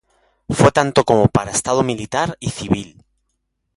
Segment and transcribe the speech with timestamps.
[0.49, 3.05] Fue tanto como para estado militar y civil.